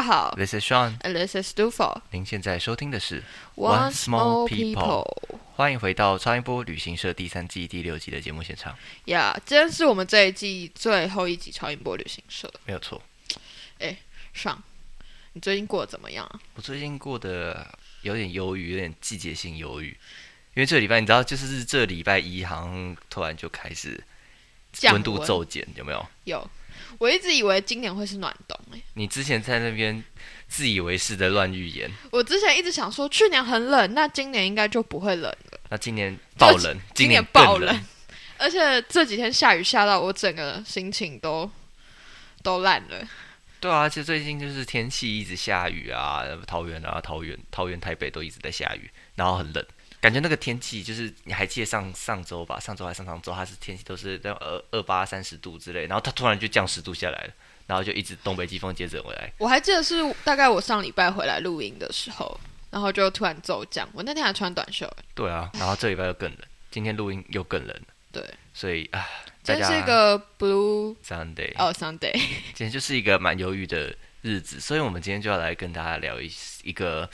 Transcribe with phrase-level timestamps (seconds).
[0.00, 2.00] 家好 This is Sean，，and this is Dufo。
[2.12, 3.22] 您现在收听的是
[3.56, 5.04] One small people，
[5.56, 8.74] 欢迎回到超音波旅行社第三季第六集的节目现场。
[9.04, 13.02] 呀今天是我们这一季最后一集超音波旅行社没有错，
[13.78, 13.94] 哎，
[14.32, 14.62] 上。
[15.34, 16.40] 你最近过得怎么样啊？
[16.54, 19.88] 我最近过得有点忧郁，有点季节性忧郁，
[20.54, 24.02] 因为这个礼拜你知道，就是这礼拜一好像突然就开始
[24.84, 26.06] 温度骤减，有没有？
[26.24, 26.50] 有，
[26.98, 30.02] 我一直以为今年会是暖冬诶、你之前在那边
[30.48, 37.84] 自以为是的乱预言，我之前一直想说去年很冷，那今年应该就不会冷了，那今年爆冷，今年更爆冷，
[38.36, 41.50] 而且这几天下雨下到我整个心情都
[42.42, 43.08] 都烂了。
[43.60, 49.62] 对啊，而且最近就是天气一直下雨啊，桃园啊、桃园、桃园、台北都一直在下雨，然后很冷，
[50.00, 57.32] 感觉那个天气就是你还记得上上周吧，上周还上上周，它是天气都是在二二八三十度之类，然后它突然就降十度下来了，
[57.66, 59.30] 然后就一直东北季风接着回来。
[59.38, 63.86] 我还记得是大概我上礼拜回来录音的时候，然后就突然骤降。
[63.92, 67.76] 我那天还穿短袖欸，对啊，然后这礼拜又更冷，今天录音又更冷，
[68.10, 69.06] 对，所以啊，
[69.42, 72.12] 今天大家是一个 blue Sunday，、哦 Sunday，
[72.54, 76.30] 今天就是一个蛮忧郁的日子，所以我们今天就要来跟大家聊一
[76.62, 77.08] 一个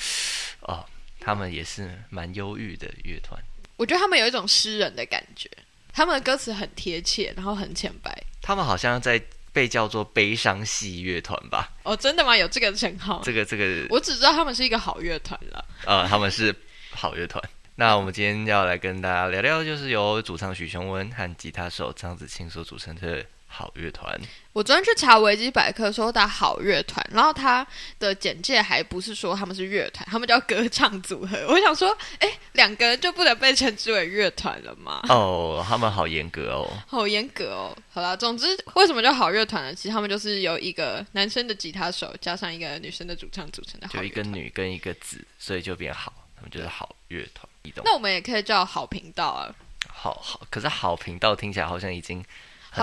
[0.60, 0.84] 哦，
[1.26, 3.36] 他们也是蛮忧郁的乐团。
[3.76, 5.50] 我觉得他们有一种诗人的感觉，
[5.92, 8.16] 他们的歌词很贴切，然后很浅白。
[8.40, 9.20] 他们好像在
[9.52, 11.68] 被叫做悲伤系乐团吧？
[11.82, 12.36] 哦，真的吗？
[12.36, 13.20] 有这个称号？
[13.24, 15.64] 这个这个我只知道他们是一个好乐团了。
[15.84, 16.54] 呃，他们是
[16.90, 17.42] 好乐团。
[17.74, 24.18] 那我们今天要来跟大家聊聊，就是由主唱许雄文和吉他手张子清所组成的好乐团。
[24.52, 27.66] 我昨天去查维基百科，说打好乐团，然后他
[27.98, 31.36] 的简介还不是说他们是乐团，他们叫歌唱组合。
[31.48, 35.00] 我想说，哎，两个人就不能被称之为乐团了吗？
[35.08, 36.70] 哦，他们好严格哦。
[36.86, 37.76] 好严格哦。
[37.90, 39.74] 好啦，总之为什么叫好乐团呢？
[39.74, 44.22] 其实他们就是由一个男生的吉他手加上一个女生的主唱组成的好就一个。
[44.26, 47.48] 女跟一个子，所以就变好，他们就是好乐团。
[47.84, 49.54] 那我们也可以叫好频道啊，
[49.88, 52.24] 好好，可是好频道听起来好像已经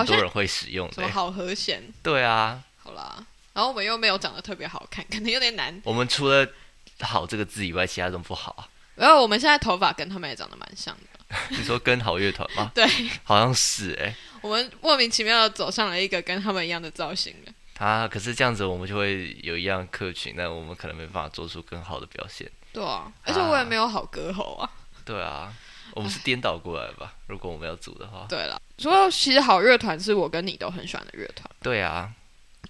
[0.00, 0.94] 很多人会使用的欸。
[0.96, 3.24] 什么好和弦，对啊，好啦。
[3.52, 5.80] 然后我们又没有长得特别好看， 可能有点难。
[5.84, 6.46] 我们除了
[7.00, 8.68] “好”这个字以外，其他都不好啊。
[8.96, 12.70] 然后我们现在头发跟他们也长得蛮像的， 你说跟好乐团吗？
[12.74, 12.86] 对
[13.24, 17.52] 好像是哎、我们莫名其妙的走上了一个跟他们一样的造型了。
[17.78, 22.48] 啊，可是这样子我们就会有一样客群，那我们可能没办法做出更好的表现。
[22.72, 24.70] 对啊，而且我也没有好歌喉啊。
[25.04, 25.52] 对啊，
[25.94, 27.14] 我们是颠倒过来吧？
[27.28, 31.48] 如果我们要组的话，对了，所以其实好乐团是我跟你都很喜欢的乐团。
[31.62, 32.12] 对啊，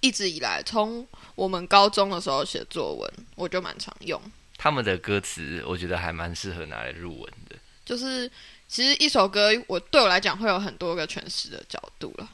[0.01, 4.21] 一直以来，从我们高中的时候写作文，我就蛮常用。
[4.57, 7.57] 他们的歌词我觉得还蛮适合拿来入文的。
[7.85, 8.31] 就是
[8.69, 12.29] 其实一首歌，我对我来讲会有很多个诠释的角度了。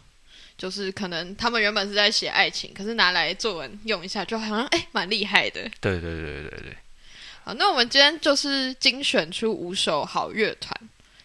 [0.59, 5.63] 就是可能他们原本是在写爱情，可是拿来作文用一下，就好像哎蛮厉害的。
[5.81, 6.77] 对对对对对对，
[7.45, 10.75] 好，那我们今天就是精选出五首好乐团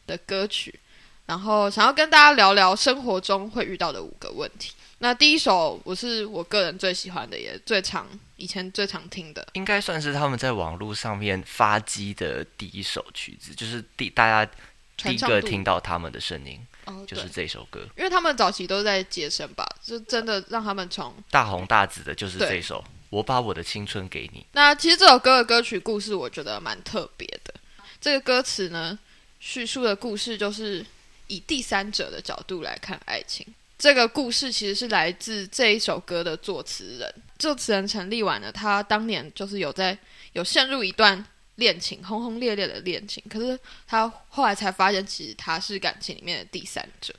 [0.07, 0.79] 的歌曲，
[1.25, 4.73] 然后想要跟大家聊聊生活中会遇到的五个问题。
[4.99, 14.51] 那第一首我是我个人最喜欢的，也最常以前最常听的，应该算是他们在网络上面发迹的第一首曲子，就是第大家
[14.95, 17.81] 第一个听到他们的声音，哦，就是这首歌。
[17.97, 22.81] 因为他们早期都在接生吧，就真的让他们从大红大紫的就是这首
[23.15, 24.39] 《我把我的青春给你》。
[24.51, 27.53] 那其实这首歌的歌曲故事，我觉得蛮特别的。
[28.01, 28.99] 这个歌词呢，
[29.39, 30.85] 叙述的故事就是
[31.27, 33.47] 以第三者的角度来看爱情。
[33.77, 37.15] 这个故事其实是来自这一首歌的作词人。
[37.39, 39.97] 作词人陈立婉呢，他当年就是有在
[40.33, 41.25] 有陷入一段
[41.55, 43.57] 恋情，轰轰烈烈的恋情，可是
[43.87, 47.13] 他后来才发现，其实他是感情里面的第三者。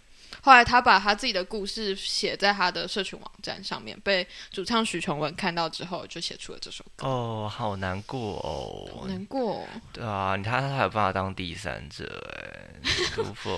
[0.47, 7.05] 后来他把他自己的故事写在他的社群网站上面，被主唱许琼文看到之后，就写出了这首歌。
[7.05, 9.09] 哦，好难过好哦。
[9.09, 13.51] 难过哦对啊，你看他还有办法当第三者哎，舒服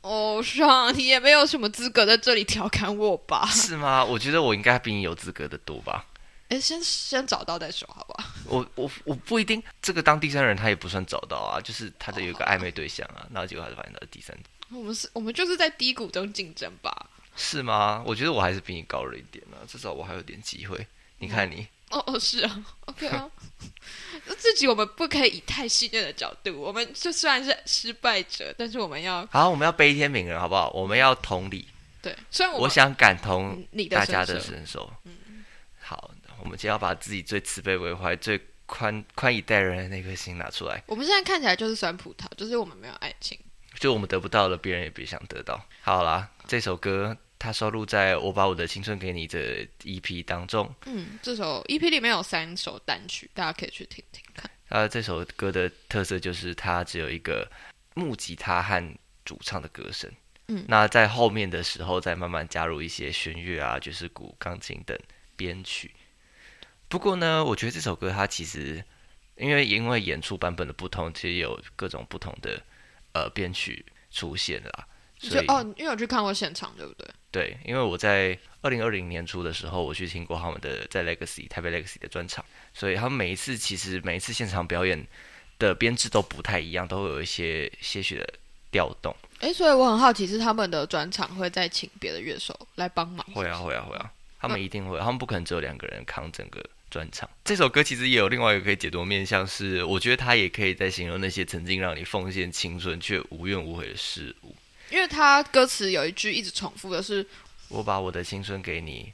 [0.00, 3.44] 哦， 上你也没有什么资格在这里调侃我吧？
[3.52, 4.02] 是吗？
[4.02, 6.06] 我觉得我应该比你有资格的多吧。
[6.48, 8.28] 哎，先先找到再说，好不好？
[8.46, 17.10] 我我我不一定，这个当第三人他也不算找到啊，就是他的有一个暧昧对象啊，然后结果他就发现他是第三者，我们是，我们就是在低谷中竞争吧？
[17.36, 18.02] 是吗？
[18.06, 20.86] 我觉得我还是比你高了一点啊，至少我还有点机会。
[21.18, 23.30] 你看你，哦哦，是啊，OK 啊。
[24.26, 30.68] 那自己我们不可以以太信任的角度，我们就虽然是失败者，但是我们要好，我们要悲天悯人，好不好？
[30.70, 31.66] 我们要同理，
[32.02, 34.92] 对，虽然我我想感同你的大家的身受身受。
[35.80, 36.10] 好，
[36.40, 40.82] 我们今天要把自己最慈悲为怀、最宽宽以待人的那颗心拿出来。
[40.86, 43.38] 我们现在看起来就是酸葡萄，就是我们没有爱情。
[43.82, 45.60] 就我们得不到了，别人也别想得到。
[45.80, 50.72] 好啦，这首歌它收录在我把我的青春给你的 EP 当中。
[50.86, 54.48] 嗯，这首 EP 里面有三首单曲，大家可以去听听看。
[54.68, 57.50] 呃，这首歌的特色就是它只有一个
[57.94, 58.94] 木吉他和
[59.24, 60.08] 主唱的歌声。
[60.46, 64.96] 嗯那在后面的时候再慢慢加入一些弦乐啊、爵士鼓、钢琴等
[65.34, 65.90] 编曲。
[66.86, 68.84] 不过呢，我觉得这首歌它其实
[69.36, 72.62] 因为因为演出版本的不同，其实有各种不同的
[73.12, 74.86] 呃编曲出现啦。
[75.18, 77.06] 所以就哦，因为我去看过现场，对不对？
[77.30, 82.44] 对，因为我在二零二零年初的时候，我去听过他们的在 Legacy 台北 Legacy 的专场，
[82.74, 85.06] 所以他们每一次其实每一次现场表演
[85.60, 88.28] 的编制都不太一样，都会有一些些许的
[88.72, 89.14] 调动。
[89.38, 93.24] 诶，所以我很好奇，是他们的专场会再请别的乐手来帮忙？
[93.32, 96.60] 会啊，会啊，会啊，他们一定会，他们不可能只有两个人扛整个
[96.92, 97.28] 专场。
[97.42, 104.54] 这首歌其实也有另外一个可以解读面向，是我觉得它也可以在形容那些曾经让你奉献青春却无怨无悔的事物。
[104.90, 107.26] 因为他歌词有一句一直重复的是
[107.68, 109.10] 我把我的青春给你，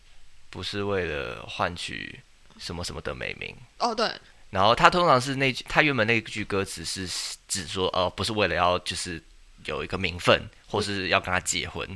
[0.50, 2.18] 不是为了换取
[2.58, 3.54] 什么什么的美名。
[3.78, 4.10] 哦，对，
[4.50, 7.06] 然后他通常是那句，他原本那句歌词是
[7.46, 9.22] 指说，呃，不是为了要就是
[9.66, 11.88] 有一个名分，或是要跟他结婚，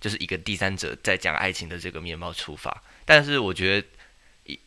[0.00, 2.82] 就是一个第三者在讲爱情的这个面貌出发。
[3.04, 3.99] 但是我觉得，一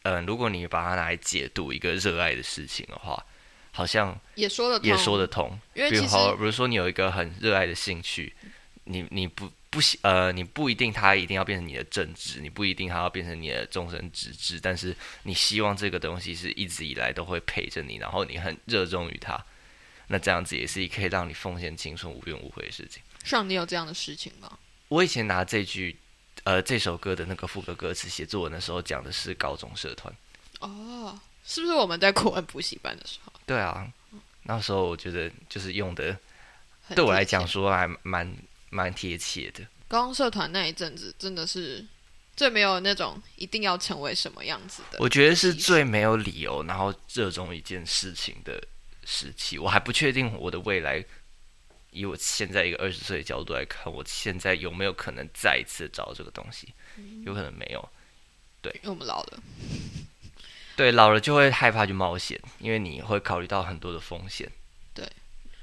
[0.03, 3.23] 嗯、呃，如果你把它拿来解读一个热爱的事情的话，
[3.71, 5.59] 好像也说得通，也说得通。
[5.73, 8.33] 因为比如好，比如说你有一个很热爱的兴趣，
[8.83, 19.43] 你你不不喜呃，你不一定它一定要变成你的正职，你不一定它要变成你的终身职志，但是你希望这个东西是一直以来都会陪着你，然后你很热衷于它，
[20.07, 23.01] 那这样子也是可以让你奉献青春无怨无悔的事情。
[23.23, 24.59] 像你有这样的事情吗？
[24.89, 25.97] 我以前拿这句
[26.43, 30.13] 呃这首歌的那个副歌歌词写作文的时候，讲的是高中社团。
[30.59, 33.33] 哦，是不是我们在国文补习班的时候？
[33.45, 33.85] 对啊，
[34.43, 36.17] 那时候我觉得就是用的，
[36.95, 38.33] 对我来讲说还蛮
[38.69, 39.65] 蛮贴切的。
[39.87, 41.85] 高中社团那一阵子真的是
[42.35, 44.97] 最没有那种一定要成为什么样子的。
[44.99, 48.61] 我觉得是最没有理由，然后热衷一件事情的
[49.05, 49.59] 时期。
[49.59, 51.03] 我还不确定我的未来，
[51.93, 56.73] 以我现在一个二十岁的角度来看，我现在有没有可能再一次找到这个东西？
[57.25, 57.87] 有可能没有。
[58.61, 59.43] 对因为我们老了，
[60.77, 64.49] 对，老了就会害怕去冒险，因为你会考虑到很多的风险。
[64.93, 65.05] 对，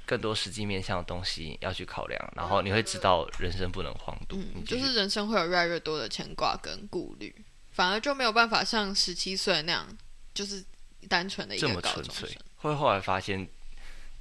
[0.05, 4.37] 更多实际面向的东西要去考量，然后你会知道人生不能荒度。
[4.37, 7.35] 嗯，就是人生会有越来越多的牵挂跟顾虑，
[7.73, 9.89] 反而就没有办法像十七岁那样，
[10.35, 10.63] 就是
[11.09, 13.49] 单纯的一这么个高中纯粹生。，会后来发现，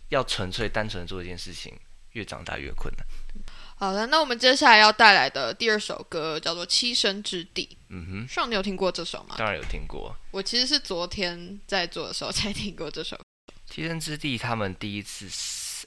[0.07, 1.77] 要纯粹单纯地做一件事情，
[2.13, 3.05] 越长大越困难。
[3.75, 9.35] 好的，那我们接下来要带来的第二首歌叫做《栖身之地嗯哼》，，上你有听过这首吗？
[9.37, 10.13] 当然有听过。
[10.31, 13.17] 我其实是昨天在做的时候才听过这首。
[13.71, 15.27] 栖身之地他们第一次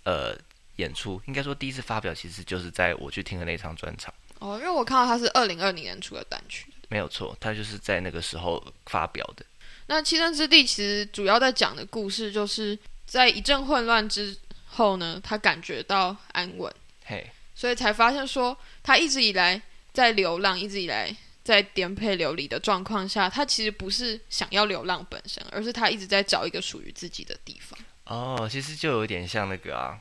[0.05, 0.35] 呃
[0.76, 6.73] 演出，应该说第一次发表，其实就是在我去听的那场专场，哦，因为我看到他是二零二零年出的单曲。
[6.88, 9.45] 没有错，他就是在那个时候发表的。
[9.87, 14.35] 那《栖身之地》其实主要在讲的故事，就是在一阵混乱之
[14.73, 16.73] 后呢，他感觉到安稳，
[17.05, 19.61] 嘿，所以才发现说，他一直以来
[19.93, 21.14] 在流浪，一直以来
[21.45, 27.79] 在颠沛流离的状况下，他其实不是想要流浪本身，而是他一直在找一个属于自己的地方。
[28.05, 30.00] 哦，其实就有点像那个啊，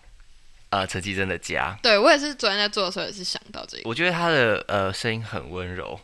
[0.69, 1.77] 呃，陈绮贞的家。
[1.83, 3.83] 对我也是昨天在做的时候也是想到这个。
[3.89, 5.99] 我觉得他的呃声音很温柔，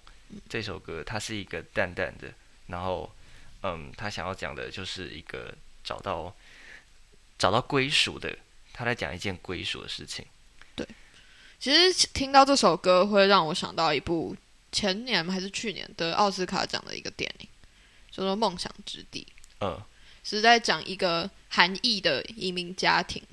[0.50, 2.28] 这首歌它是一个淡淡的，
[2.68, 3.12] 然后
[3.64, 6.34] 嗯，他想要讲的就是一个找到
[7.38, 8.38] 找到归属的，
[8.78, 10.24] 他在讲一件归属的事情。
[10.76, 10.88] 对
[11.60, 14.36] 其实听到这首歌会让我想到一部
[14.72, 17.48] 前年还是去年的奥斯卡奖的一个电影，
[18.12, 19.26] 叫做《梦想之地》。
[19.66, 19.82] 嗯，
[20.24, 23.24] 是在讲一个韩裔的移民家庭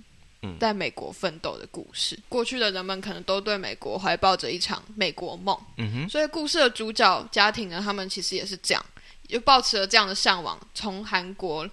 [0.40, 2.18] 嗯在美国奋斗的故事。
[2.30, 8.86] 过去的人们可能都对美国怀抱着一场美国梦，嗯哼，所以故事的主角家庭呢，他们其实也是这样，
[9.28, 11.68] 就抱持了这样的向往，从韩国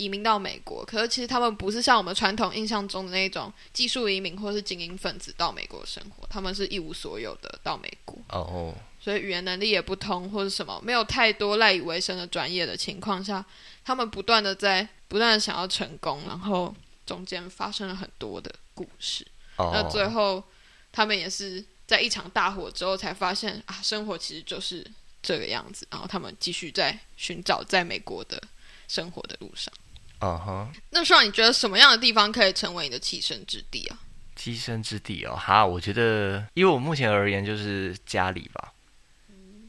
[0.00, 0.84] 移民到美国。
[0.84, 8.16] 可是其实他们不是像我们传统印象中的那种技术移民或是精英分子到美国生活，他们是一无所有的到美国。
[8.30, 13.44] 哦，所以语言能力也不通，或者什么没有太多赖以为生的专业的情况下，
[13.84, 19.26] 他们不断的在不断的想要成功，然后中间发生了很多的故事。
[19.56, 20.42] 哦，那最后
[20.90, 24.86] 他们也是在一场大火之后才发现啊，生活其实就是
[25.22, 25.86] 这个样子。
[25.90, 28.40] 然后他们继续在寻找在美国的
[28.88, 29.72] 生活的路上。
[30.20, 33.98] 嗯哼，那说，你觉得什么样的地方可以成为你的栖身之地啊？
[34.36, 38.72] 栖身之地哦，哈，我觉得，因为我目前而言，就是家里吧，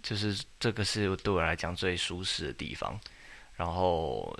[0.03, 3.00] 就是这个是对我来讲最舒适的地方。
[3.55, 4.38] 然后，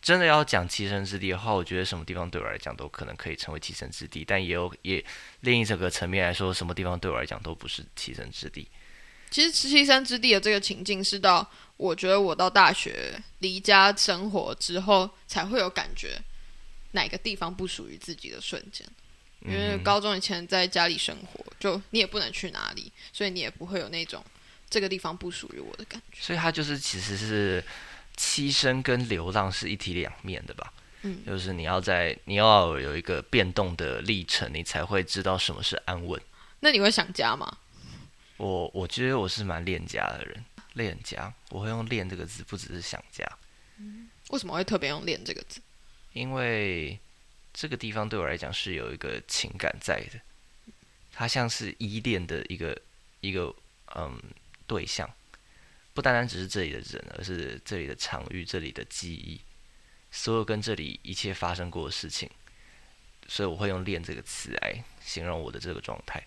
[0.00, 5.04] 真的要讲栖身之地的话，我觉得什么地方对我来讲都可能可以成为栖身之地，但也有也
[5.40, 8.66] 另一整个层面来说，什么地方对我来讲都不是栖身之地。
[9.30, 16.20] 其实实习生之地的这个情境是到我觉得我到大学离家生活之后才会有感觉，
[16.92, 18.86] 哪个地方不属于自己的瞬间。
[19.40, 24.24] 因为高中以前在家里生活，就你也不能去哪里，所以你也不会有那种
[24.70, 26.18] 这个地方不属于我的感觉。
[26.18, 27.62] 所以它就是其实是
[28.16, 30.72] 栖身跟流浪是一体两面的吧？
[31.02, 36.18] 嗯，就是你要在你要有一个变动的历程，你才会知道什么是安稳。
[36.60, 37.58] 那你会想家吗？
[38.38, 40.42] 我我觉得我是蛮恋家的人，
[40.74, 43.26] 恋家，我会用“恋”这个字，不只是想家。
[44.30, 45.60] 为什么会特别用“恋”这个字？
[46.12, 46.98] 因为
[47.52, 50.20] 这个地方对我来讲是有一个情感在的，
[51.12, 52.80] 它像是依恋的一个
[53.20, 53.54] 一个
[53.96, 54.20] 嗯
[54.66, 55.08] 对象，
[55.92, 59.40] 不单单只是这里的人，而是这里的场域、这里的记忆，
[60.10, 62.30] 所有跟这里一切发生过的事情，
[63.28, 66.24] 所以我会用“恋”这个词来形容我的这个状态。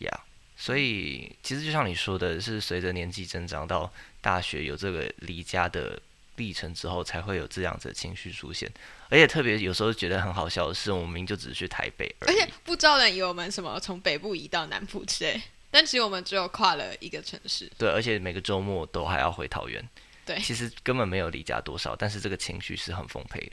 [0.00, 0.25] 呀，
[0.56, 6.00] 所以其实就像你说的，是随着年纪增长到大学有这个离家的
[6.36, 8.70] 历程之后，才会有这样子的情绪出现。
[9.08, 17.70] 而且特别有时候觉得很好笑的是，我们明明就只是去台北，而且不招人以为我们什么从北部移到南部之类，但其实我们只有跨了一个城市。
[17.78, 19.86] 对，而且每个周末都还要回桃园。
[20.24, 23.52] 对，其实根本没有离家多少，但是这个情绪是很丰沛的。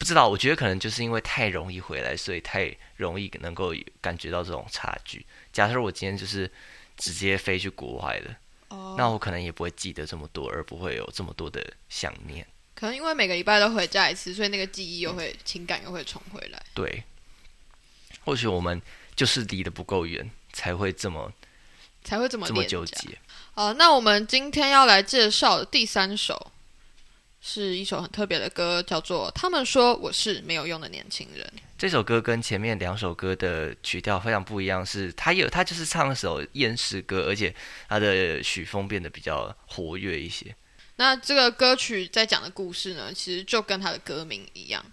[0.00, 5.24] 不知道，我觉得可能就是因为太容易回来，所以太容易能够感觉到这种差距。
[5.52, 6.50] 假设我今天就是
[6.96, 8.34] 直接飞去国外的，
[8.68, 12.44] 哦，那我可能也不会记得这么多，而不会有这么多的想念。
[12.74, 16.60] 可能因为每个礼拜都回家一次，所以那个记忆又会情感又会重回来。
[16.72, 17.04] 对，
[18.24, 18.80] 或许我们
[19.14, 21.30] 就是离得不够远，才会这么
[22.02, 23.18] 才会这么这么纠结。
[23.52, 26.50] 好，那我们今天要来介绍的第三首
[27.42, 31.44] 是一首很特别的歌，叫做《他们说我是没有用的年轻人》。
[31.78, 37.54] 这首歌跟前面两首歌的曲调非常不一样，是它有它就是唱一首厌世歌，而且
[37.88, 40.54] 它的曲风变得比较活跃一些。
[40.96, 44.84] 那这个歌曲在讲的故事呢，其实就跟它的歌名一样，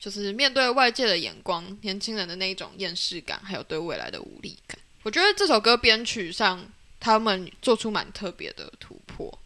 [0.00, 4.76] 就是面对外界的眼光，年轻人的那一种厌世感，还有对未来的无力感。
[5.04, 9.38] 我觉得这首歌编曲上，他们做出蛮特别的突破，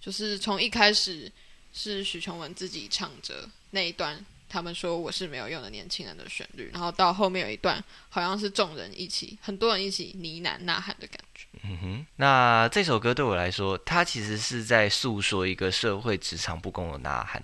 [0.00, 1.30] 就是从一开始
[1.72, 11.46] 是许琼文自己唱着那一段，他们说我是没有用的年轻人的旋律，然后到后面有一段好像是众人一起，很多人一起呢喃呐喊的感觉。
[11.62, 17.42] 嗯哼，那这首歌对我来说，它其实是在诉说一个社会职场不公的呐喊。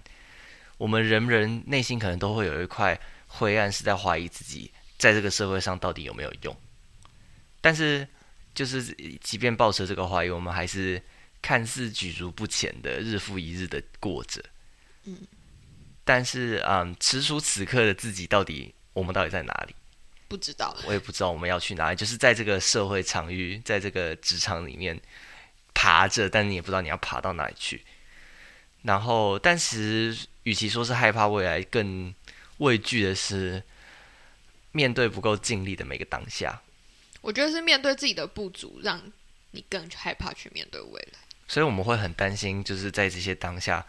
[0.78, 6.54] 我们人人内心可能都会有一块灰暗，是在怀疑自己在这个社会上到底有没有用。
[7.60, 8.06] 但是，
[8.54, 8.82] 就是
[9.20, 11.02] 即便抱持这个怀疑，我们还是
[11.46, 14.42] 看似举足不前的日复一日的过着。
[15.04, 15.16] 嗯，
[16.02, 19.72] 但是，嗯，此处此刻的自己，到底我们到底在哪里？
[20.26, 25.00] 不知道，我也不知道我们要去哪里，就是在这个社会场域，在这个职场里面
[25.72, 27.84] 爬着，但你也不知道你要爬到哪里去。
[28.82, 32.12] 然后，但是与其说是害怕未来，更
[32.56, 33.62] 畏惧的是
[34.72, 36.60] 面对不够尽力的每个当下。
[37.20, 39.00] 我觉得是面对自己的不足，让
[39.52, 41.20] 你更害怕去面对未来。
[41.48, 43.84] 所以我们会很担心，就是在这些当下，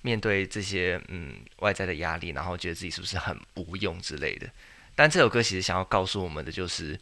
[0.00, 4.48] 面对这些嗯外在的压力，然后觉得自己是不是很无用之类的。
[4.94, 6.98] 但这首歌其实想要告诉我们的，就是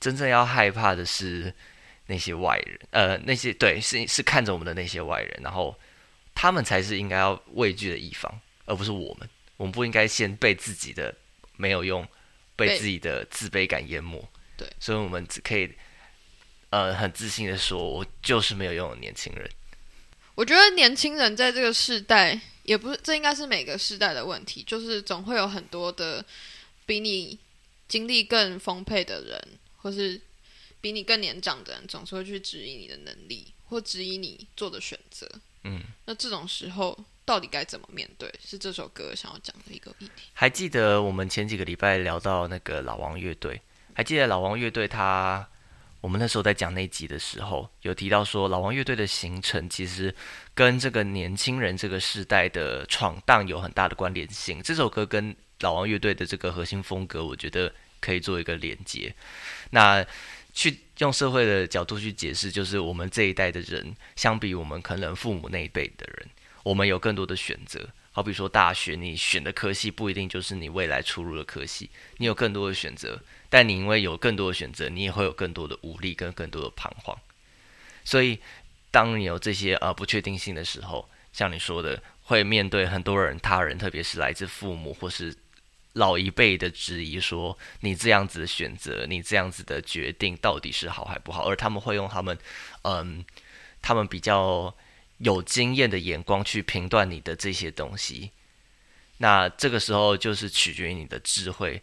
[0.00, 1.52] 真正要害怕的是
[2.06, 5.74] 那些外人，呃，那些对是是看着我们的那些外人，然后
[6.34, 9.28] 他们才是应该要畏惧的一方，而不是我们。
[9.56, 11.14] 我们不应该先被自己的
[11.56, 12.02] 没有用，
[12.56, 14.22] 被被自己的自卑感淹没。
[14.56, 15.72] 对所以我们只可以
[16.74, 19.48] 呃很自信的说，我就是没有用的年轻人。
[20.34, 26.24] 我觉得年轻人在这个世代，也不是这应该是每个世代的问题，就是总会有很多的
[26.84, 27.38] 比你
[27.86, 30.20] 经历更丰沛的人，或是
[30.80, 35.30] 比你更年长的人，总是会去质疑你的能力，或质疑你做的选择。
[35.62, 38.28] 嗯，那这种时候到底该怎么面对？
[38.44, 40.22] 是这首歌想要讲的一个议题。
[40.32, 43.62] 还记得我们前几个礼拜聊到那个老王乐队，
[43.94, 45.48] 还记得老王乐队他，
[46.04, 50.14] 我们那时候在讲那集的时候，有提到说老王乐队的形成其实
[50.52, 54.62] 跟这个年轻人这个时代的闯荡有很大的关联性。
[54.62, 59.14] 这首歌跟老王乐队的这个核心风格，我觉得可以做一个连接。
[59.70, 60.04] 那
[60.52, 66.28] 去用社会的角度去解释，就是我们这一代的人，相比我们可能父母那一辈的人，
[66.64, 67.88] 我们有更多的选择。
[68.12, 73.18] 好比说大学，你选的科系不一定就是你未来出入的科系，你有更多的选择，
[73.54, 77.16] 但你因为有更多的选择，你也会有更多的无力跟更多的彷徨。
[78.04, 78.40] 所以，
[78.90, 85.32] 当你有这些呃不确定性的时候，像你说的，会面对很多人、他人，特别是来自父母或是
[85.92, 91.48] 老一辈的质疑说，你这样子的选择，你这样子的决定到底是好还不好？
[91.48, 92.36] 而他们会用他们，
[92.82, 93.24] 嗯，
[93.80, 94.74] 他们比较
[95.18, 98.32] 有经验的眼光去评断你的这些东西。
[99.18, 101.80] 那这个时候就是取决于你的智慧，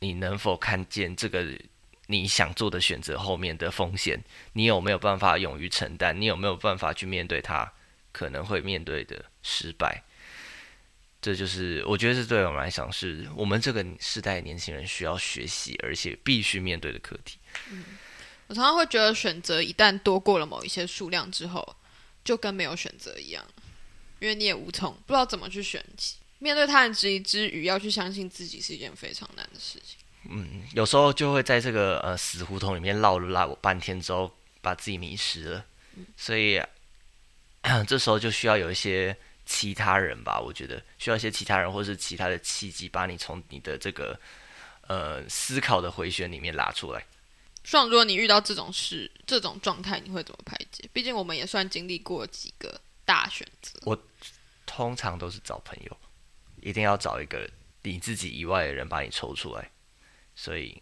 [0.00, 1.44] 你能否看见这个
[2.06, 4.22] 你想做的选择后面的风险？
[4.52, 6.18] 你有没有办法勇于承担？
[6.18, 7.72] 你有没有办法去面对它
[8.12, 10.02] 可能会面对的失败？
[11.20, 17.38] 这就是我觉得是对我们来讲，是我们这个时代年轻人需要学习而且必须面对的课题。
[17.70, 17.84] 嗯，
[18.46, 21.76] 我常常会觉得选择一旦多过了某一些数量之后，
[22.24, 23.44] 就跟没有选择一样，
[24.20, 25.84] 因为你也无从不知道怎么去选。
[26.38, 29.98] 面对他人质疑之余，要去相信自己是一件非常难的事情。
[30.28, 35.64] 嗯，有时候就会在这个呃死胡同里面绕了绕半天之后，把自己迷失了。
[36.16, 36.62] 所以
[37.86, 39.16] 这时候就需要有一些。
[39.50, 44.14] 其他人吧，我觉得需要一些其他人，或是其他的契机，把你从你的这个
[44.86, 47.02] 呃思考的回旋里面拉出来。
[47.64, 50.86] 像如果你遇到这种事、这种状态，你会怎么排解？
[50.92, 53.80] 毕竟我们也算经历过几个大选择。
[53.84, 53.98] 我
[54.66, 55.96] 通常都是找朋友，
[56.68, 57.48] 一定要找一个
[57.82, 59.70] 你自己以外的人把你抽出来。
[60.34, 60.80] 所以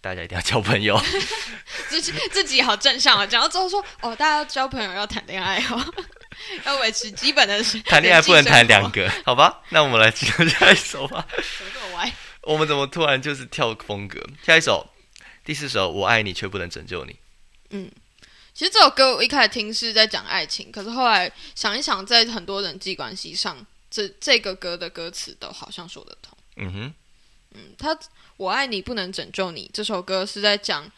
[0.00, 0.98] 大家一定要交朋友。
[1.88, 3.26] 自己自己好正向啊！
[3.26, 5.94] 讲到之后说哦，大家要交朋友，要谈恋爱哦。
[6.64, 9.62] 要维持基本的 谈恋爱不能谈两个，好吧？
[9.68, 11.26] 那我们来进入下一首吧。
[11.36, 12.12] 怎么这么歪
[12.42, 14.18] 我们怎么突然就是跳风格？
[14.42, 14.88] 下一首，
[15.44, 17.16] 第四首，我爱你却不能拯救你。
[17.70, 17.90] 嗯，
[18.54, 26.38] 其实这首歌我一开始听是在讲爱情，可是后来想一想，在很多人际关系上，这这个歌的歌词都好像说得通。
[26.56, 26.94] 嗯哼，
[27.54, 27.98] 嗯，他
[28.36, 30.90] 我爱你不能拯救你这首歌是在讲。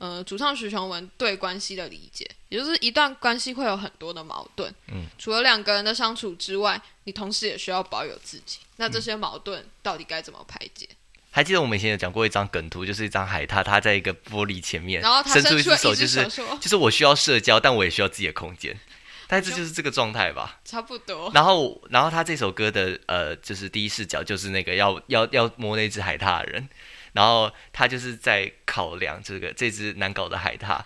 [0.00, 4.72] 呃，主唱徐雄文对关系的理解，也就是一段关系会有很多的矛盾。
[4.92, 8.60] 嗯，除了两个人的相处之外，你同时也需要保有自己。
[8.76, 10.88] 那这些矛盾到底该怎么排解？
[11.32, 16.24] 还记得我们以前有讲过一张梗图，就是一张海獭，它在一个玻璃前面，然后伸出一只手，就是
[16.60, 18.78] 就是我需要社交，但我也需要自己的空间。
[19.28, 20.58] 但这就是这个状态吧？
[20.64, 21.30] 差不多。
[21.32, 26.68] 然后，然后他这首歌的呃，就是第一视角就是那个要要要摸那只海獭的人。
[27.12, 30.80] 然后他就是在考量这个这只难搞的海獭，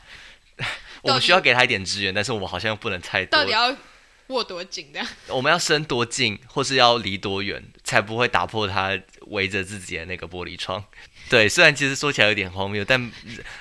[1.02, 3.38] 我们需要给他一点支援，但是我们好像又不能太多。
[3.38, 3.76] 到底要
[4.28, 5.04] 握多紧的？
[5.26, 10.82] 我们要伸多近，或是要离多远，才不会打破他围着自己的那个玻璃窗？
[11.28, 13.10] 对，虽然其实说起来有点荒谬，但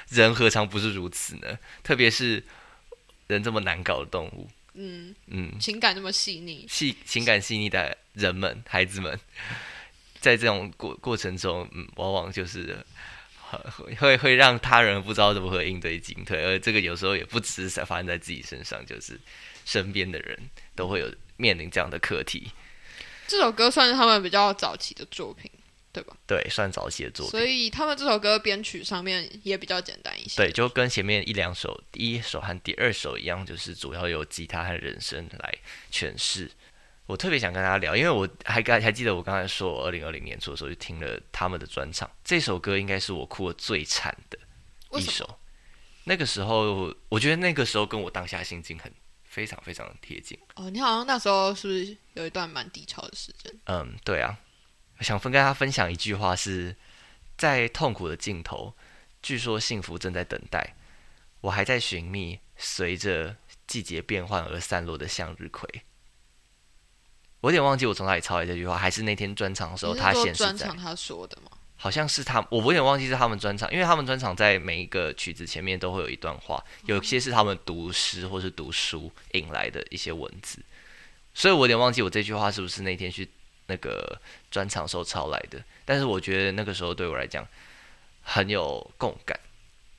[0.09, 1.57] 人何尝不是如此呢？
[1.83, 2.45] 特别是
[3.27, 9.19] 人这么难搞的动物，嗯嗯，情感那么细腻，细情感细腻的人们，孩子们。
[10.21, 12.77] 在这种过过程中，嗯，往往就是
[13.97, 19.19] 会会让他人不知道如何应对进退，而这个有时候也不只是发生在自己身上，就是
[19.65, 20.39] 身边的人
[20.75, 22.51] 都会有面临这样的课题。
[23.25, 25.49] 这首歌算是他们比较早期的作品，
[25.93, 26.15] 对吧？
[26.25, 27.31] 对，算早期的作品。
[27.31, 30.37] 所以他们这首歌编曲上面也比较简单一些。
[30.37, 35.53] 对，就跟前面一两首，第一首和第二首一样，就是主要由吉他和人声来
[35.91, 36.49] 诠释。
[37.07, 44.39] 我特别想跟大家聊，因为我还刚还记得我刚才说，我二零二零年初的时候就听了他们的专场，这首歌应该是我哭的最惨的
[44.97, 45.39] 一首。
[46.05, 48.91] 那个时候，我觉得那个时候跟我当下心境很
[49.25, 50.39] 非常非常的贴近。
[50.55, 53.53] 哦，你好像那时候是不是有一段蛮低潮的时间？
[53.65, 54.37] 嗯，对啊。
[55.01, 56.75] 想分跟大家分享一句话，是
[57.37, 58.73] 在痛苦的尽头，
[59.21, 60.75] 据说幸福正在等待。
[61.41, 63.35] 我还在寻觅随着
[63.65, 65.67] 季节变换而散落的向日葵。
[67.39, 70.53] 我有点忘记我从哪里抄来这句话，还是那天专场的时候他显示在。
[70.53, 71.49] 专场他说的吗？
[71.77, 80.59] 好像是他，我有点忘记是他们专场，因为他们专场在每一个曲子前面都会有一段话，有些是他们读诗或是读书引来的一些文字，
[81.33, 83.27] 所以我有点忘记我这句话是不是那天去
[83.71, 85.63] 那个专场时候抄来的。
[85.85, 87.47] 但是我觉得那个时候对我来讲
[88.21, 89.39] 很有共感。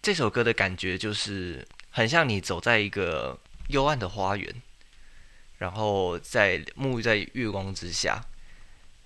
[0.03, 4.55] 这首歌的感觉就是很像你走在一个幽暗的花园。
[5.59, 8.21] 然后在沐浴在月光之下，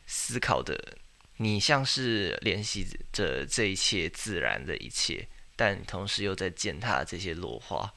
[0.07, 0.97] 思考的
[1.37, 7.93] 你像是联系着这一切自然的一切，但同时又在践踏这些落花。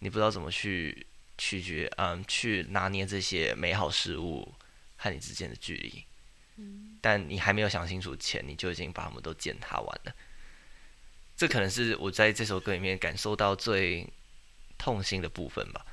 [0.00, 1.06] 你不知道怎么去
[1.38, 4.52] 取决，嗯，去拿捏这些美好事物
[5.00, 6.04] 和你之间的距离。
[6.56, 10.14] 嗯，但你还没有想清楚前，你就已经把他们都践踏完了。
[11.36, 14.06] 这可能是我在这首歌里面感受到最
[14.76, 15.86] 痛心的部分吧。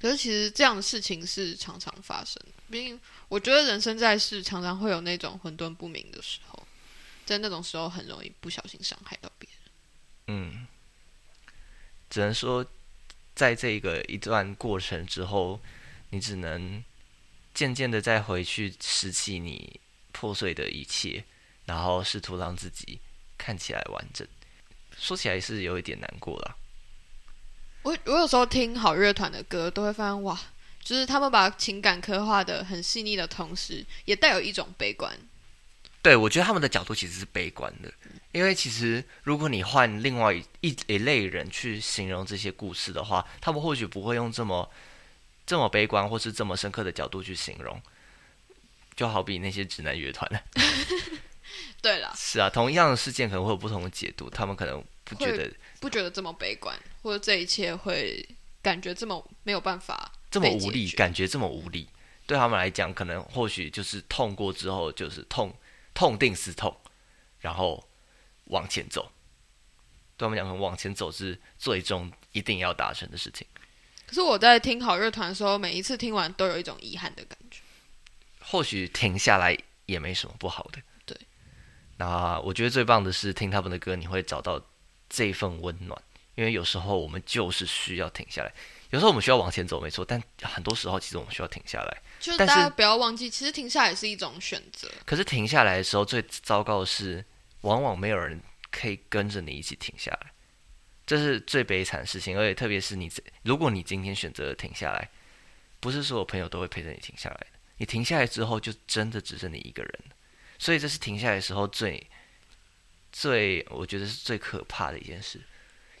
[0.00, 6.66] 可是其实这样的事情是常常发生，毕竟我觉得人生在世常常会有那种混沌不明的时候，
[7.26, 9.58] 在那种时候很容易不小心伤害到别人。
[10.28, 10.66] 嗯，
[12.08, 12.64] 只能说
[13.34, 15.60] 在这个一段过程之后，
[16.10, 16.82] 你只能
[17.56, 19.80] 渐渐的再回去拾起你
[20.12, 21.24] 破碎的一切，
[21.64, 23.00] 然后试图让自己
[23.38, 24.28] 看起来完整。
[24.98, 26.54] 说起来是有一点难过了。
[27.80, 30.38] 我我有时候听好乐团的歌，都会发现哇，
[30.82, 35.18] 就是他们把情感刻画的很细腻的同时，也带有一种悲观。
[36.02, 37.90] 对，我觉得他们的角度其实是悲观的，
[38.32, 44.70] 因为其实如果你换另外一一类人去形容这些故事的话，他们或许不会用这么
[45.46, 47.80] 这么悲观或是这么深刻的角度去形容。
[48.96, 50.28] 就好比那些直男乐团
[51.82, 58.26] 对了，是啊，同样的事件可能会有不同的解读，他们可能不觉得不觉得这么悲观，或者这一切会
[58.62, 61.88] 感觉这么没有办法，这么无力，感觉这么无力，
[62.26, 65.54] 对他们来讲，可能或许就是痛过之后就是痛。
[65.94, 66.78] 痛定思痛，
[67.40, 67.88] 然后
[68.48, 69.10] 往前走。
[70.18, 73.46] 对他们讲，往前走是最终一定要达成的事情。
[74.06, 77.60] 可是我在听好乐团的时候，每一次听完都有一种遗憾的感觉。
[78.40, 80.80] 或许停下来也没什么不好的。
[81.04, 81.16] 对。
[81.96, 84.60] 那我觉得最棒的是听他们的歌，你会找到
[85.10, 86.00] 这份温暖。
[86.36, 88.52] 因为有时候我们就是需要停下来。
[88.90, 92.02] 有时候我们需要往前走，没错，但很多时候其实我们需要停下来。
[92.20, 94.88] 就是大家不要忘记，其实停下来是一种选择。
[95.04, 97.24] 可是停下来的时候，最糟糕的是，
[97.62, 98.40] 往往没有人
[98.70, 100.32] 可以跟着你一起停下来，
[101.06, 102.36] 这是最悲惨的事情。
[102.38, 103.10] 而且特别是你，
[103.42, 105.08] 如果你今天选择停下来，
[105.80, 107.46] 不是所有朋友都会陪着你停下来的。
[107.78, 110.00] 你停下来之后，就真的只剩你一个人。
[110.58, 112.06] 所以这是停下来的时候最
[113.12, 115.40] 最，我觉得是最可怕的一件事，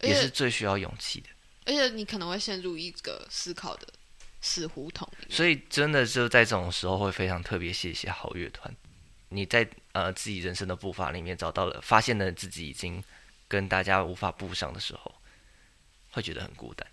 [0.02, 1.28] 也是最需要勇气的。
[1.66, 3.86] 而且你可能会陷入一个思考的
[4.40, 8.74] 死胡同，所以真的就在这种时候会非常特别谢谢好乐团。
[9.28, 13.02] 你在呃自己人生的步伐里面找到了，发现了自己已经
[13.48, 15.14] 跟大家无法步上的时候，
[16.10, 16.86] 会觉得很孤单。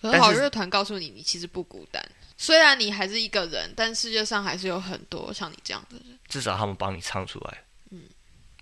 [0.00, 2.00] 可好乐团告诉你，你其实不孤单。
[2.36, 6.18] 虽然你还是一个人，但世界上还是有很多像你这样的人。
[6.28, 7.64] 至少他们帮你唱出来。
[7.90, 8.02] 嗯，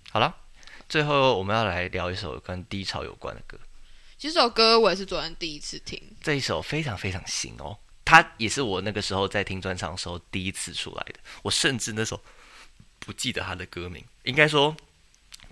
[0.09, 0.35] 好了，
[0.89, 3.55] 最后我们要来聊一首跟低潮有关的歌。
[4.17, 11.19] 这首歌我也是昨天第一次听，这一首非常非常新哦，它也是我那个时候在听专场的时候第一次出来的。
[11.43, 12.21] 我甚至那时候
[12.97, 14.75] 不记得它的歌名，应该说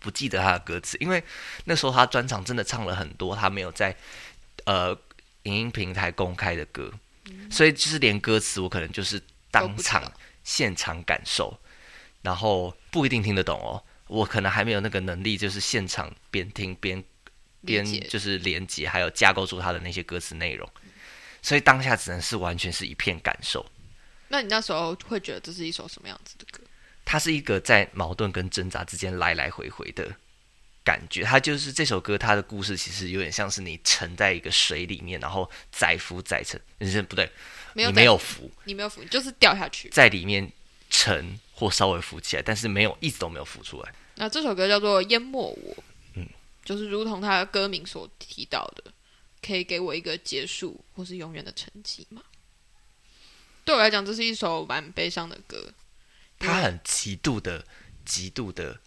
[0.06, 1.24] 不记得他的歌词，因为
[1.64, 3.96] 那时候他专场真的唱了很多他没有在
[4.66, 4.96] 呃
[5.44, 6.92] 影音平台公开的歌，
[7.50, 10.12] 所以就是连歌词我可能就是当场
[10.44, 11.58] 现场感受，
[12.22, 17.04] 然后不一定听得懂哦，我可能还没有那个能力，就是现场边听边。
[17.66, 20.70] 边就是连接，还有架构出他的那些歌词内容，
[21.42, 23.66] 所以当下只能是完全是一片感受。
[24.28, 26.62] 那你那时候会觉得这是一首什么样子的歌？
[27.06, 30.14] 它是一个在矛盾跟挣扎之间来来回回的
[30.84, 31.24] 感觉。
[31.24, 37.32] 它就是这首歌，它的故事其实有点像是你沉在一个水里面，然后载浮载沉，是不对，
[37.74, 40.52] 你没有浮，你没有浮，就是掉下去，在里面
[40.90, 43.94] 沉或稍微浮起来，但是没有一直都没有浮出来。
[44.16, 45.76] 那这首歌叫做《淹没我》。
[46.16, 46.28] 嗯
[46.64, 48.92] 就是如同它的歌名所提到的，
[49.46, 52.24] 可以给我一个结束或是永远的沉寂吗？
[53.64, 55.72] 对我来讲，这是一首蛮悲伤的歌。
[56.40, 57.66] 他很极度的、
[58.06, 58.80] 极度的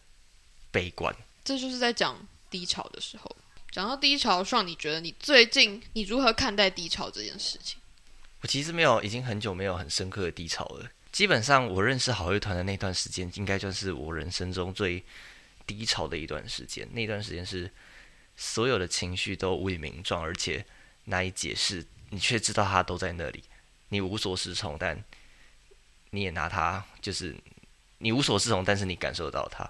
[0.71, 1.15] 悲观。
[1.45, 2.17] 这就是在讲
[2.51, 3.37] 低潮的时候。
[3.71, 7.79] 讲到低潮，上你觉得你最近你如何看待低潮这件事情？
[8.41, 10.91] 我其实没有，已经很久没有很深刻的低潮了。
[11.13, 15.05] 基本上，我认识好乐团的那段时间，应该算是我人生中最。
[15.67, 17.71] 低潮的一段时间，那段时间是
[18.39, 20.65] 所有的情绪都无以名状，而且
[21.05, 23.45] 难以解释，你却知道它都在那里，
[23.91, 25.05] 你无所适从，但
[26.11, 27.37] 你也拿它，就是
[27.99, 29.69] 你无所适从，但是你感受到它。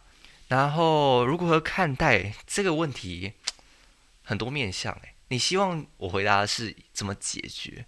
[0.48, 3.33] 然后如何看待这个问题，
[4.22, 7.85] 很多面向诶，你希望我回答的是怎么解决？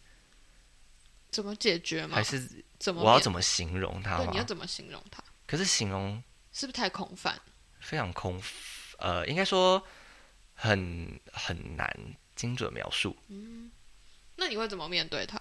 [1.30, 2.16] 怎么解决吗？
[2.16, 3.02] 还是怎么？
[3.02, 4.18] 我要怎么形容它？
[4.18, 5.22] 对，你要怎么形容它？
[5.46, 7.40] 可是形容是不是太空泛？
[7.80, 8.40] 非常空，
[8.98, 9.82] 呃，应该说
[10.54, 11.88] 很很难
[12.36, 13.16] 精准描述。
[13.28, 13.70] 嗯，
[14.36, 15.40] 那你会怎么面对它？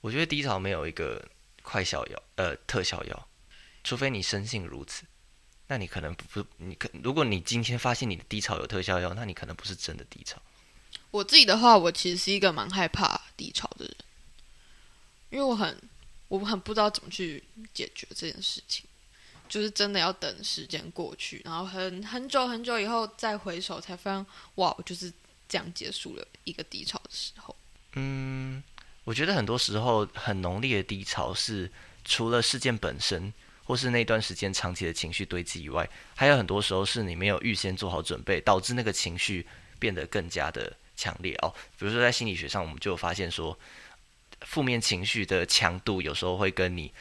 [0.00, 1.28] 我觉得低潮没有一个
[1.62, 3.28] 快效药，呃，特效药，
[3.82, 5.04] 除非你深信如此。
[5.68, 10.40] 那你可能不，你可如果你今天发现你的低潮有特效药，那你可能不是真的低潮。
[11.10, 13.96] 我自己的话，我其实是一个蛮害怕低潮的人，
[15.30, 15.80] 因为我很
[16.28, 18.84] 我很不知道怎么去解决这件事情。
[19.48, 25.12] 就是真的要等时间过去，然后很很久很久以后再回首，才发现哇，我就是
[25.46, 27.54] 这样结束了一个低潮的时候。
[27.92, 28.62] 嗯，
[29.04, 31.70] 我觉得很多时候很浓烈的低潮是
[32.04, 33.32] 除了事件本身，
[33.64, 39.46] 或是那段时间长期的情绪堆积以外，还有很多时候是你没有预先做好准备，导致那个情绪
[39.78, 41.52] 变得更加的强烈哦。
[41.78, 43.58] 比如说在心理学上，我们就发现说，
[44.42, 46.92] 负面情绪的强度有时候会跟你。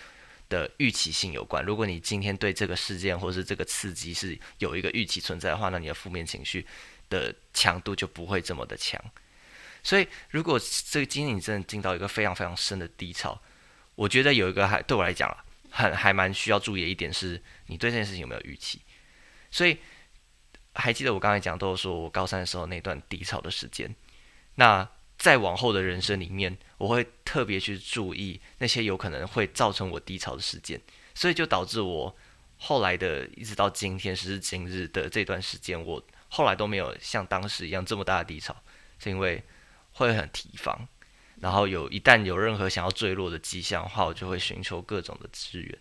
[0.51, 1.63] 的预期性有关。
[1.63, 6.67] 如果你今天对这个事件或是这个刺激是有一个预期存在的话，那你的负面情绪
[7.09, 9.01] 的强度就不会这么的强。
[9.83, 13.41] 所以，如果这个今天你真的进到一个非常非常深的低潮，
[13.95, 18.81] 我觉得有一个还对我来讲啊，很还蛮需要注意的一点是，你对这件事情有没有预期。
[19.49, 19.77] 所以，
[20.73, 23.93] 还记得我刚才讲，都是说我高三的时候那段低潮的时间。
[24.55, 30.79] 那在往后的人生里面，我会特别去注意那些有可能会造成我低潮的事件，
[31.15, 32.15] 所以就导致我
[32.57, 38.55] 后来的一直到今天时至今日的这段时间，我后来都没有像当时一样这么大的低潮，
[38.99, 39.43] 是因为。
[39.93, 40.87] 会很提防，
[41.39, 45.77] 然后有一旦有任何想要坠落的迹象的话，我就会寻求各种的资源。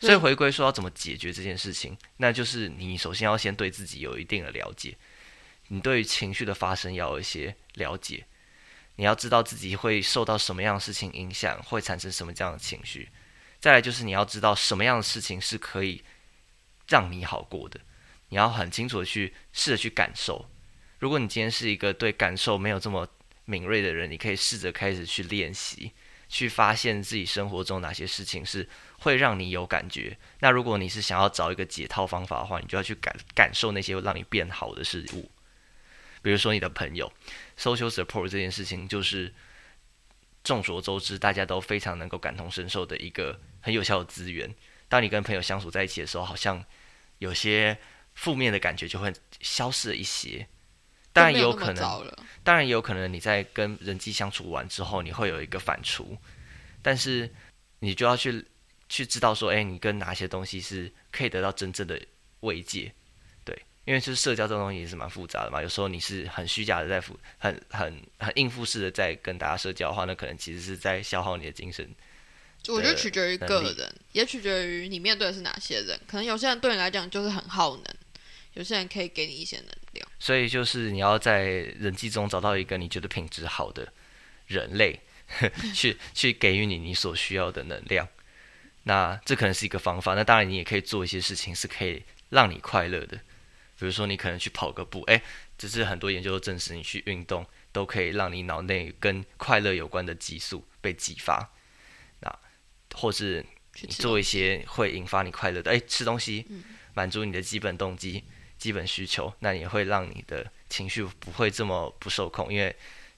[0.00, 4.96] 所以回归说要怎么解决这件事情，那就是你首先要先对自己有一定的了解，
[5.68, 8.26] 你对于情绪的发生要有一些了解，
[8.96, 13.08] 你要知道自己会受到什么样的事情影响，会产生什么这样的情绪。
[13.58, 16.04] 再来就是你要知道什么样的事情是可以
[16.86, 17.80] 让你好过的，
[18.28, 20.50] 你要很清楚的去试着去感受。
[20.98, 23.06] 如果你今天是一个对感受没有这么
[23.44, 25.92] 敏锐的人，你可以试着开始去练习，
[26.28, 30.16] 去发现自己生活中哪些事情是会让你有感觉。
[30.40, 35.30] 那如果你是想要找一个解套方法的话，你就要去感感受那些让你变好的事物。
[36.22, 37.12] 比如说你的朋友
[37.58, 39.32] ，social support 这件事情，就是
[40.42, 44.52] 众所周知，大家都非常能够感同身受的一个很有效的资源。
[44.88, 46.64] 当你跟朋友相处在一起的时候，好像
[47.18, 47.78] 有些
[48.14, 50.48] 负面的感觉就会消失了一些。
[51.16, 52.12] 当然也有可能，
[52.44, 56.04] 当然也有可能你在跟人际相处完之后，你会有一个反刍，
[56.82, 57.28] 但是
[57.78, 58.44] 你就要去
[58.90, 61.98] 去知道说，哎，你跟哪些东西是可以得到真正的
[62.40, 62.92] 慰藉，
[63.44, 71.88] 对，因为就是社交这种东西也是蛮复杂的嘛，有时候你是很虚假的在复很很很应付式的在跟大家社交的话，那可能其实是在消耗你的精神。
[72.68, 77.84] 我觉得取决于个人，也取决于你面对的是哪些人，可能有些人对你来讲就是很耗能。
[78.56, 83.92] 有些人可以给你一些能量，所以就是你要在人际中找到一个你觉得品质好的
[84.46, 84.98] 人类，
[85.74, 88.08] 去去给予你你所需要的能量。
[88.84, 90.14] 那这可能是一个方法。
[90.14, 93.18] 那当然，你也可以做一些事情是可以让你快乐的，
[93.78, 95.20] 比如说你可能去跑个步，哎，
[95.58, 101.52] 只是很多研究都证实，你去运动都可以让你脑内跟快乐有关的激素被激发。
[102.20, 102.38] 那
[102.94, 103.44] 或是
[103.82, 106.46] 你做一些会引发你快乐的，哎，吃东西，
[106.94, 108.24] 满足你的基本动机。
[108.58, 112.74] 基本需求，那也会让你的情绪不会这么不受控，因为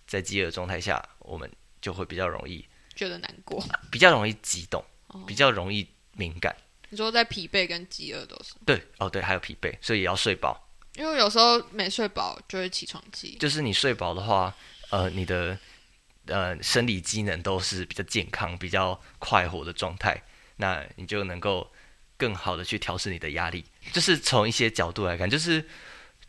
[0.07, 4.85] 在饥饿状态下，我们就会比较容易觉得难过，比较容易激动，
[5.27, 6.55] 比较容易敏感。
[6.90, 8.55] 你说在疲惫跟饥饿都是？
[8.66, 10.68] 对，哦对，还有疲惫，所以也要睡饱。
[10.94, 13.37] 因为有时候没睡饱就会起床气。
[13.38, 14.55] 就是你睡饱的话，
[14.90, 15.59] 呃，你的
[16.27, 20.22] 呃生理机能都是比较健康、比较快活的状态，
[20.57, 21.70] 那你就能够。
[22.18, 25.64] 更好的去调试你的压力，就是从一些角度来看，就是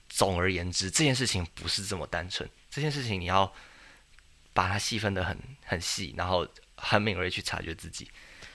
[0.08, 2.48] 总而言之，这件事情不是这么单纯。
[2.70, 3.52] 这件事情你要
[4.54, 8.08] 把它细分的很很细，然后很敏锐去察觉自己，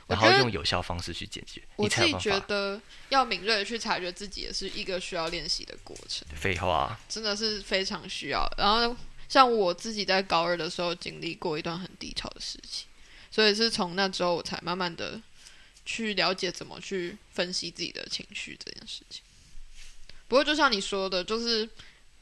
[0.06, 1.60] 然后用有效方式去解决。
[1.74, 6.24] 我自己觉得要敏锐的去察觉自己，也是一个需要练习的过程。
[6.36, 8.48] 废话，真的是非常需要。
[8.56, 8.96] 然后
[9.28, 12.86] 像我自己在高二的时候经历过一段很低潮的事情，
[13.28, 15.20] 所以是从那之后我才慢慢的。
[15.84, 19.22] 去了解怎么去分析自己的情绪这件事情。
[20.26, 21.68] 不过，就像你说的，就是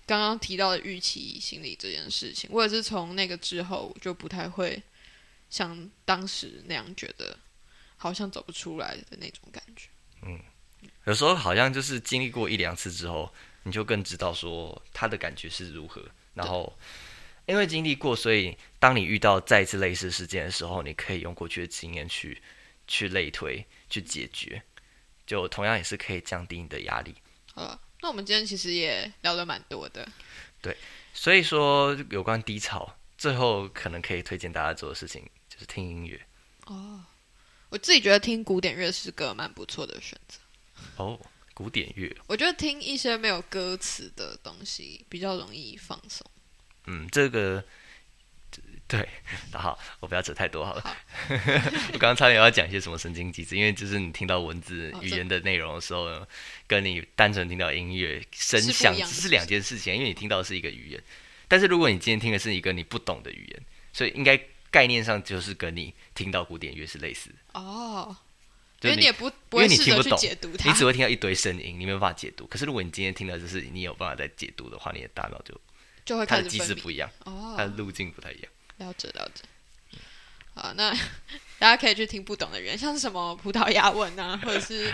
[0.05, 4.83] 刚刚提到的预期心理这件事情，我也是从那个之后就不太会
[5.49, 7.39] 像当时那样觉得
[7.97, 9.89] 好像走不出来的那种感觉。
[10.23, 10.41] 嗯，
[11.05, 16.05] 有时候好像就是经历过一两次之后，你就更知道说他的感觉是如何。
[16.35, 16.77] 然后，
[17.47, 22.43] 因为经历过，所以当你遇到再一次类似事件的时候，你可以用过去的经验去。
[22.87, 24.63] 去类推去解决，
[25.27, 27.15] 就同样也是可以降低你的压力。
[27.55, 30.07] 好了那我们今天其实也聊了蛮多的。
[30.61, 30.77] 对，
[31.13, 36.21] 所以说有关低潮，最后可能可以推荐大家做的事情就是听音乐。
[36.67, 37.05] 哦，
[37.69, 40.39] 我自己觉得听古典乐是个蛮不错的选择。
[40.97, 41.21] 哦，
[41.55, 46.27] 古典乐，我觉得听一些没有歌词的东西比较容易放松。
[46.87, 47.65] 嗯，这个。
[48.93, 49.09] 对，
[49.55, 50.97] 好，我不要扯太多好了。
[51.95, 56.29] 我刚刚差点要讲一些什么神经机制，因为就是你听到文字语言的内容的时候，呢，
[56.67, 59.95] 跟你单纯听到音乐声响只是两件事情。
[59.95, 61.03] 因为你听到的是一个语言，
[61.49, 63.63] 但是如果你今天听的是一个你不懂的语言，
[63.95, 64.39] 所以应该
[64.71, 67.37] 概念上就是跟你听到古典乐是类似的。
[67.55, 68.15] 哦，
[68.83, 70.19] 因为你也不因为你听不懂，
[70.67, 72.47] 你只会听到一堆声音，你没有办法解读。
[72.47, 75.59] 可是如果你今天听到就是你有办法在解读的话，你的大脑就
[76.05, 78.53] 就会它的机制不一样，哦，它的路径不太一样。
[78.79, 79.45] 了解了解，
[80.55, 80.91] 好，那
[81.59, 84.93] 大家可以去听不懂的语言，像是什么葡萄牙文啊， 或者是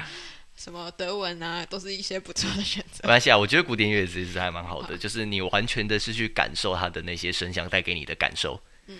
[0.57, 3.01] 什么德文啊，都是一些不错的选择。
[3.05, 8.61] 没关系啊，我觉得古典乐其实还蛮好的，就是你完全的是去感受它的那些声响带给你的感受。
[8.87, 8.99] 嗯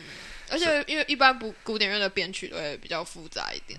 [0.51, 3.79] 而且因为一般不古典乐的编曲都会比较复杂一点，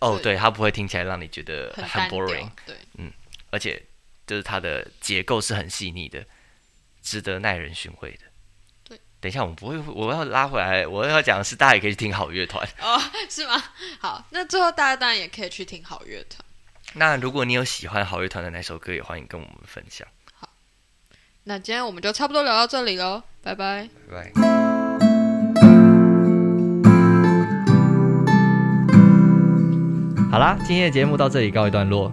[0.00, 2.48] 哦，对对，它不会听起来让你觉得很 boring，。
[2.64, 3.12] 对，嗯
[3.50, 3.82] 而且
[4.24, 6.24] 就是它的结构是很细腻的，
[7.02, 8.20] 值得耐人寻味的。
[9.24, 12.62] 对，等一下我们不会，我要拉回来，我要讲的是大家也可以去听好乐团。
[12.82, 13.54] 哦，是吗？
[13.98, 16.44] 好，那最后大家当然也可以去听好乐团。
[16.92, 20.06] 那如果你有喜欢好乐团的哪首歌，也欢迎跟我们分享。
[20.34, 20.50] 好
[21.44, 23.88] 那今天我们就差不多聊到这里喽，拜拜。
[24.10, 24.40] 拜拜。
[30.30, 32.12] 好啦，今天的节目到这里告一段落，